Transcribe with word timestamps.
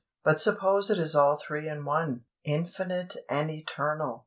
But 0.23 0.41
suppose 0.41 0.89
it 0.89 0.97
is 0.97 1.13
all 1.13 1.37
three 1.37 1.69
in 1.69 1.85
one, 1.85 2.23
infinite 2.43 3.15
and 3.29 3.51
eternal! 3.51 4.19